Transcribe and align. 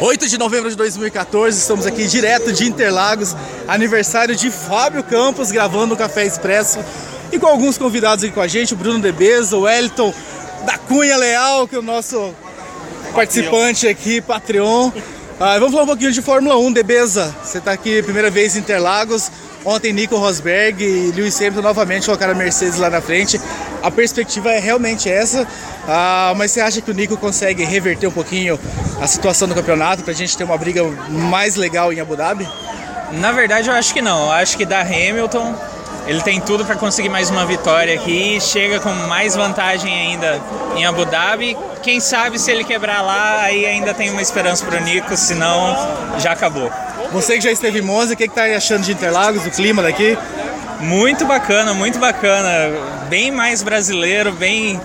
8 0.00 0.28
de 0.28 0.38
novembro 0.38 0.70
de 0.70 0.76
2014, 0.76 1.58
estamos 1.58 1.84
aqui 1.84 2.06
direto 2.06 2.52
de 2.52 2.64
Interlagos, 2.64 3.34
aniversário 3.66 4.36
de 4.36 4.48
Fábio 4.48 5.02
Campos, 5.02 5.50
gravando 5.50 5.94
o 5.94 5.96
Café 5.96 6.24
Expresso. 6.24 6.78
E 7.32 7.38
com 7.38 7.46
alguns 7.46 7.76
convidados 7.76 8.22
aqui 8.22 8.32
com 8.32 8.40
a 8.40 8.46
gente, 8.46 8.74
o 8.74 8.76
Bruno 8.76 9.00
Debeza, 9.00 9.56
o 9.56 9.62
Wellington 9.62 10.14
da 10.64 10.78
Cunha 10.78 11.16
Leal, 11.16 11.66
que 11.66 11.74
é 11.74 11.78
o 11.80 11.82
nosso 11.82 12.32
participante 13.12 13.88
aqui, 13.88 14.20
Patreon. 14.20 14.92
Ah, 15.40 15.56
vamos 15.56 15.70
falar 15.70 15.84
um 15.84 15.86
pouquinho 15.86 16.10
de 16.10 16.20
Fórmula 16.20 16.58
1, 16.58 16.72
Debeza. 16.72 17.32
Você 17.44 17.58
está 17.58 17.70
aqui 17.70 18.02
primeira 18.02 18.28
vez 18.28 18.56
em 18.56 18.58
Interlagos. 18.58 19.30
Ontem 19.64 19.92
Nico 19.92 20.16
Rosberg 20.16 20.82
e 20.82 21.12
Lewis 21.12 21.38
Hamilton 21.38 21.62
novamente 21.62 22.06
colocaram 22.06 22.32
a 22.32 22.34
Mercedes 22.34 22.76
lá 22.76 22.90
na 22.90 23.00
frente. 23.00 23.40
A 23.80 23.88
perspectiva 23.88 24.50
é 24.50 24.58
realmente 24.58 25.08
essa, 25.08 25.46
ah, 25.86 26.34
mas 26.36 26.50
você 26.50 26.60
acha 26.60 26.80
que 26.80 26.90
o 26.90 26.94
Nico 26.94 27.16
consegue 27.16 27.62
reverter 27.62 28.08
um 28.08 28.10
pouquinho 28.12 28.58
a 29.00 29.06
situação 29.06 29.46
do 29.46 29.54
campeonato 29.54 30.02
para 30.02 30.12
a 30.12 30.16
gente 30.16 30.36
ter 30.36 30.42
uma 30.42 30.58
briga 30.58 30.82
mais 31.08 31.54
legal 31.54 31.92
em 31.92 32.00
Abu 32.00 32.16
Dhabi? 32.16 32.48
Na 33.12 33.30
verdade, 33.30 33.68
eu 33.68 33.74
acho 33.74 33.94
que 33.94 34.02
não. 34.02 34.24
Eu 34.24 34.32
acho 34.32 34.56
que 34.56 34.64
da 34.64 34.80
Hamilton 34.80 35.54
ele 36.08 36.22
tem 36.22 36.40
tudo 36.40 36.64
para 36.64 36.74
conseguir 36.74 37.10
mais 37.10 37.28
uma 37.28 37.44
vitória 37.44 37.94
aqui, 37.94 38.40
chega 38.40 38.80
com 38.80 38.88
mais 38.88 39.36
vantagem 39.36 39.92
ainda 39.92 40.40
em 40.74 40.86
Abu 40.86 41.04
Dhabi. 41.04 41.54
Quem 41.82 42.00
sabe 42.00 42.38
se 42.38 42.50
ele 42.50 42.64
quebrar 42.64 43.02
lá, 43.02 43.42
aí 43.42 43.66
ainda 43.66 43.92
tem 43.92 44.08
uma 44.08 44.22
esperança 44.22 44.64
para 44.64 44.80
o 44.80 44.82
Nico, 44.82 45.14
senão 45.18 45.76
já 46.18 46.32
acabou. 46.32 46.72
Você 47.12 47.34
que 47.34 47.42
já 47.42 47.52
esteve 47.52 47.80
em 47.80 47.82
Monza, 47.82 48.14
o 48.14 48.16
que 48.16 48.24
está 48.24 48.44
achando 48.44 48.84
de 48.84 48.92
Interlagos, 48.92 49.44
o 49.44 49.50
clima 49.50 49.82
daqui? 49.82 50.16
Muito 50.80 51.26
bacana, 51.26 51.74
muito 51.74 51.98
bacana. 51.98 52.50
Bem 53.10 53.30
mais 53.30 53.62
brasileiro, 53.62 54.32
bem, 54.32 54.80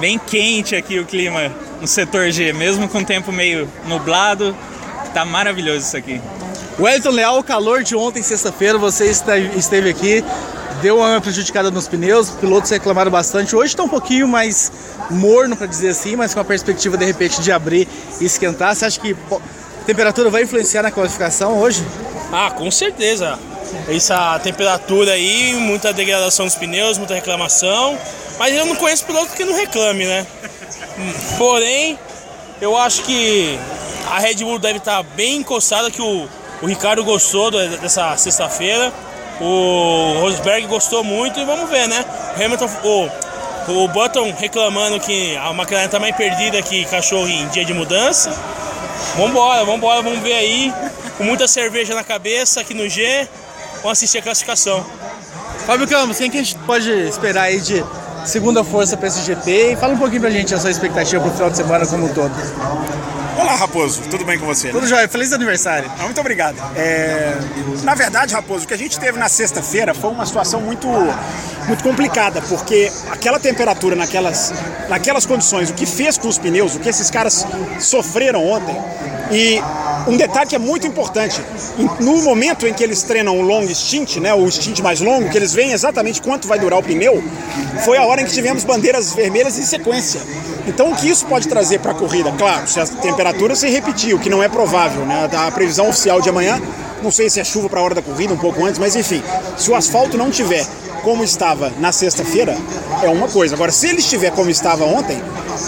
bem 0.00 0.18
quente 0.18 0.74
aqui 0.74 0.98
o 0.98 1.04
clima 1.04 1.52
no 1.80 1.86
setor 1.86 2.32
G, 2.32 2.52
mesmo 2.52 2.88
com 2.88 2.98
o 2.98 3.04
tempo 3.04 3.30
meio 3.30 3.70
nublado. 3.86 4.56
Tá 5.12 5.24
maravilhoso 5.24 5.86
isso 5.86 5.96
aqui. 5.96 6.20
Wellington 6.80 7.10
Leal, 7.10 7.38
o 7.38 7.44
calor 7.44 7.84
de 7.84 7.94
ontem, 7.94 8.20
sexta-feira, 8.20 8.76
você 8.76 9.08
esteve 9.08 9.90
aqui, 9.90 10.24
deu 10.84 10.98
uma 10.98 11.18
prejudicada 11.18 11.70
nos 11.70 11.88
pneus, 11.88 12.28
os 12.28 12.34
pilotos 12.34 12.70
reclamaram 12.70 13.10
bastante. 13.10 13.56
Hoje 13.56 13.72
está 13.72 13.82
um 13.82 13.88
pouquinho 13.88 14.28
mais 14.28 14.70
morno, 15.08 15.56
para 15.56 15.66
dizer 15.66 15.88
assim, 15.88 16.14
mas 16.14 16.34
com 16.34 16.40
a 16.40 16.44
perspectiva 16.44 16.94
de 16.98 17.06
repente 17.06 17.40
de 17.40 17.50
abrir 17.50 17.88
e 18.20 18.26
esquentar. 18.26 18.76
Você 18.76 18.84
acha 18.84 19.00
que 19.00 19.16
a 19.32 19.84
temperatura 19.86 20.28
vai 20.28 20.42
influenciar 20.42 20.82
na 20.82 20.90
qualificação 20.90 21.58
hoje? 21.58 21.82
Ah, 22.30 22.50
com 22.50 22.70
certeza. 22.70 23.38
Essa 23.88 24.38
temperatura 24.40 25.12
aí, 25.12 25.54
muita 25.54 25.90
degradação 25.90 26.44
dos 26.44 26.54
pneus, 26.54 26.98
muita 26.98 27.14
reclamação. 27.14 27.98
Mas 28.38 28.54
eu 28.54 28.66
não 28.66 28.76
conheço 28.76 29.06
piloto 29.06 29.32
que 29.34 29.42
não 29.42 29.54
reclame, 29.54 30.04
né? 30.04 30.26
Porém, 31.38 31.98
eu 32.60 32.76
acho 32.76 33.04
que 33.04 33.58
a 34.10 34.18
Red 34.18 34.34
Bull 34.34 34.58
deve 34.58 34.80
estar 34.80 35.02
bem 35.02 35.36
encostada, 35.38 35.90
que 35.90 36.02
o, 36.02 36.28
o 36.60 36.66
Ricardo 36.66 37.02
gostou 37.02 37.50
dessa 37.50 38.14
sexta-feira. 38.18 38.92
O 39.40 40.20
Rosberg 40.20 40.66
gostou 40.66 41.02
muito 41.02 41.40
e 41.40 41.44
vamos 41.44 41.68
ver, 41.68 41.88
né? 41.88 42.04
Hamilton, 42.36 42.68
o, 42.84 43.82
o 43.84 43.88
Button 43.88 44.32
reclamando 44.38 45.00
que 45.00 45.36
a 45.36 45.50
McLaren 45.50 45.86
está 45.86 45.98
mais 45.98 46.14
perdida 46.16 46.62
que 46.62 46.84
cachorro 46.84 47.28
em 47.28 47.48
dia 47.48 47.64
de 47.64 47.74
mudança. 47.74 48.30
Vambora, 49.16 49.64
vambora, 49.64 50.02
vamos 50.02 50.20
ver 50.20 50.34
aí. 50.34 50.72
Com 51.16 51.24
muita 51.24 51.48
cerveja 51.48 51.94
na 51.94 52.04
cabeça 52.04 52.60
aqui 52.60 52.74
no 52.74 52.88
G. 52.88 53.28
Vamos 53.76 53.92
assistir 53.98 54.18
a 54.18 54.22
classificação. 54.22 54.84
Fábio 55.66 55.88
Campos, 55.88 56.18
quem 56.18 56.30
que 56.30 56.38
a 56.38 56.42
gente 56.42 56.56
pode 56.60 56.90
esperar 57.08 57.44
aí 57.44 57.60
de 57.60 57.84
segunda 58.24 58.64
força 58.64 58.96
para 58.96 59.08
esse 59.08 59.22
GP? 59.22 59.72
E 59.72 59.76
fala 59.76 59.94
um 59.94 59.98
pouquinho 59.98 60.20
pra 60.20 60.30
gente 60.30 60.54
a 60.54 60.58
sua 60.58 60.70
expectativa 60.70 61.22
pro 61.22 61.32
final 61.32 61.50
de 61.50 61.56
semana 61.56 61.86
como 61.86 62.06
um 62.06 62.14
todo. 62.14 62.32
Olá, 63.38 63.56
Raposo, 63.56 64.00
tudo 64.10 64.24
bem 64.24 64.38
com 64.38 64.46
você? 64.46 64.70
Tudo 64.70 64.86
jóia, 64.86 65.08
feliz 65.08 65.32
aniversário. 65.32 65.90
Ah, 65.98 66.04
muito 66.04 66.20
obrigado. 66.20 66.56
É... 66.76 67.34
Na 67.82 67.94
verdade, 67.94 68.32
Raposo, 68.32 68.64
o 68.64 68.68
que 68.68 68.74
a 68.74 68.78
gente 68.78 68.98
teve 68.98 69.18
na 69.18 69.28
sexta-feira 69.28 69.92
foi 69.92 70.10
uma 70.10 70.24
situação 70.24 70.60
muito, 70.60 70.88
muito 71.66 71.82
complicada, 71.82 72.40
porque 72.42 72.90
aquela 73.10 73.40
temperatura 73.40 73.96
naquelas, 73.96 74.52
naquelas 74.88 75.26
condições, 75.26 75.68
o 75.68 75.74
que 75.74 75.84
fez 75.84 76.16
com 76.16 76.28
os 76.28 76.38
pneus, 76.38 76.74
o 76.76 76.80
que 76.80 76.88
esses 76.88 77.10
caras 77.10 77.46
sofreram 77.80 78.44
ontem, 78.46 78.76
e 79.30 79.60
um 80.06 80.16
detalhe 80.16 80.48
que 80.48 80.54
é 80.54 80.58
muito 80.58 80.86
importante, 80.86 81.40
no 82.00 82.22
momento 82.22 82.66
em 82.66 82.72
que 82.72 82.82
eles 82.82 83.02
treinam 83.02 83.38
o 83.38 83.42
long 83.42 83.66
stint, 83.68 84.16
né, 84.16 84.34
o 84.34 84.50
stint 84.50 84.80
mais 84.80 85.00
longo, 85.00 85.30
que 85.30 85.36
eles 85.36 85.52
veem 85.54 85.72
exatamente 85.72 86.20
quanto 86.20 86.46
vai 86.46 86.58
durar 86.58 86.78
o 86.78 86.82
pneu, 86.82 87.22
foi 87.84 87.96
a 87.96 88.04
hora 88.04 88.20
em 88.20 88.24
que 88.24 88.32
tivemos 88.32 88.64
bandeiras 88.64 89.14
vermelhas 89.14 89.58
em 89.58 89.62
sequência. 89.62 90.20
Então 90.66 90.92
o 90.92 90.96
que 90.96 91.08
isso 91.08 91.26
pode 91.26 91.48
trazer 91.48 91.80
para 91.80 91.92
a 91.92 91.94
corrida? 91.94 92.32
Claro, 92.32 92.66
se 92.66 92.80
a 92.80 92.86
temperatura 92.86 93.54
se 93.54 93.68
repetir, 93.68 94.14
o 94.14 94.18
que 94.18 94.30
não 94.30 94.42
é 94.42 94.48
provável, 94.48 95.04
né, 95.06 95.28
a 95.32 95.50
previsão 95.50 95.88
oficial 95.88 96.20
de 96.20 96.28
amanhã, 96.28 96.60
não 97.04 97.10
sei 97.10 97.28
se 97.28 97.38
é 97.38 97.44
chuva 97.44 97.68
para 97.68 97.80
a 97.80 97.82
hora 97.82 97.94
da 97.94 98.02
corrida, 98.02 98.32
um 98.32 98.38
pouco 98.38 98.64
antes, 98.64 98.78
mas 98.78 98.96
enfim, 98.96 99.22
se 99.58 99.70
o 99.70 99.74
asfalto 99.74 100.16
não 100.16 100.30
tiver 100.30 100.66
como 101.02 101.22
estava 101.22 101.70
na 101.78 101.92
sexta-feira, 101.92 102.56
é 103.02 103.08
uma 103.10 103.28
coisa. 103.28 103.54
Agora, 103.54 103.70
se 103.70 103.88
ele 103.88 103.98
estiver 103.98 104.30
como 104.30 104.48
estava 104.48 104.84
ontem, 104.86 105.20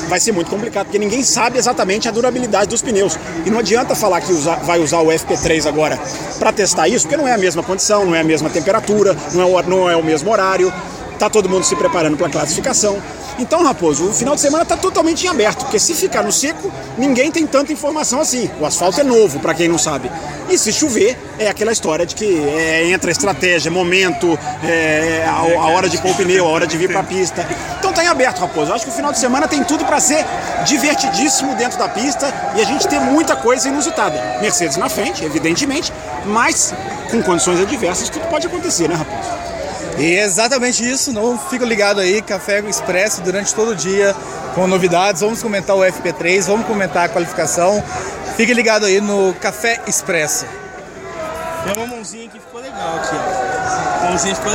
vai 0.08 0.18
ser 0.18 0.32
muito 0.32 0.50
complicado, 0.50 0.86
porque 0.86 0.98
ninguém 0.98 1.22
sabe 1.22 1.58
exatamente 1.58 2.08
a 2.08 2.10
durabilidade 2.10 2.70
dos 2.70 2.80
pneus. 2.80 3.18
E 3.44 3.50
não 3.50 3.58
adianta 3.58 3.94
falar 3.94 4.22
que 4.22 4.32
usa, 4.32 4.56
vai 4.56 4.80
usar 4.80 5.00
o 5.00 5.08
FP3 5.08 5.66
agora 5.66 6.00
para 6.38 6.52
testar 6.52 6.88
isso, 6.88 7.06
porque 7.06 7.18
não 7.18 7.28
é 7.28 7.34
a 7.34 7.38
mesma 7.38 7.62
condição, 7.62 8.06
não 8.06 8.14
é 8.14 8.20
a 8.20 8.24
mesma 8.24 8.48
temperatura, 8.48 9.14
não 9.34 9.42
é 9.42 9.44
o, 9.44 9.62
não 9.68 9.90
é 9.90 9.96
o 9.96 10.02
mesmo 10.02 10.30
horário, 10.30 10.72
tá 11.18 11.30
todo 11.30 11.48
mundo 11.48 11.64
se 11.64 11.74
preparando 11.76 12.16
para 12.16 12.26
a 12.26 12.30
classificação. 12.30 13.00
Então, 13.38 13.62
Raposo, 13.62 14.08
o 14.08 14.14
final 14.14 14.34
de 14.34 14.40
semana 14.40 14.62
está 14.62 14.76
totalmente 14.76 15.26
em 15.26 15.28
aberto, 15.28 15.64
porque 15.64 15.78
se 15.78 15.94
ficar 15.94 16.22
no 16.22 16.32
seco, 16.32 16.72
ninguém 16.96 17.30
tem 17.30 17.46
tanta 17.46 17.72
informação 17.72 18.20
assim. 18.20 18.50
O 18.58 18.64
asfalto 18.64 19.00
é 19.00 19.04
novo, 19.04 19.38
para 19.40 19.52
quem 19.52 19.68
não 19.68 19.76
sabe. 19.76 20.10
E 20.48 20.56
se 20.56 20.72
chover, 20.72 21.18
é 21.38 21.48
aquela 21.48 21.70
história 21.70 22.06
de 22.06 22.14
que 22.14 22.24
é, 22.24 22.90
entra 22.90 23.10
estratégia, 23.10 23.70
momento, 23.70 24.38
é, 24.64 25.24
a, 25.26 25.60
a, 25.60 25.68
hora 25.68 25.88
de 25.88 25.98
pôr 25.98 26.12
o 26.12 26.14
pneu, 26.14 26.46
a 26.46 26.48
hora 26.48 26.66
de 26.66 26.78
vir 26.78 26.88
para 26.88 27.00
a 27.00 27.04
pista. 27.04 27.46
Então 27.78 27.90
está 27.90 28.02
em 28.02 28.08
aberto, 28.08 28.38
Raposo. 28.38 28.72
Acho 28.72 28.84
que 28.84 28.90
o 28.90 28.94
final 28.94 29.12
de 29.12 29.18
semana 29.18 29.46
tem 29.46 29.62
tudo 29.64 29.84
para 29.84 30.00
ser 30.00 30.24
divertidíssimo 30.64 31.54
dentro 31.56 31.78
da 31.78 31.88
pista 31.88 32.32
e 32.56 32.60
a 32.60 32.64
gente 32.64 32.88
ter 32.88 33.00
muita 33.00 33.36
coisa 33.36 33.68
inusitada. 33.68 34.38
Mercedes 34.40 34.78
na 34.78 34.88
frente, 34.88 35.24
evidentemente, 35.24 35.92
mas 36.24 36.72
com 37.10 37.22
condições 37.22 37.60
adversas 37.60 38.08
tudo 38.08 38.26
pode 38.28 38.46
acontecer, 38.46 38.88
né, 38.88 38.94
Raposo? 38.94 39.35
E 39.98 40.14
é 40.14 40.24
exatamente 40.24 40.86
isso, 40.88 41.10
não 41.10 41.38
fica 41.38 41.64
ligado 41.64 42.00
aí, 42.00 42.20
Café 42.20 42.60
Expresso 42.60 43.22
durante 43.22 43.54
todo 43.54 43.70
o 43.70 43.74
dia 43.74 44.14
com 44.54 44.66
novidades. 44.66 45.22
Vamos 45.22 45.42
comentar 45.42 45.74
o 45.74 45.80
FP3, 45.80 46.42
vamos 46.42 46.66
comentar 46.66 47.06
a 47.06 47.08
qualificação. 47.08 47.82
Fique 48.36 48.52
ligado 48.52 48.84
aí 48.84 49.00
no 49.00 49.32
Café 49.40 49.80
Expresso. 49.86 50.44
Tem 51.64 51.82
uma 51.82 51.86
mãozinha 51.86 52.28
que 52.28 52.38
ficou 52.38 52.60
legal 52.60 52.96
aqui, 52.96 53.16
ó. 53.16 54.08
Mãozinha 54.10 54.34
ficou 54.34 54.52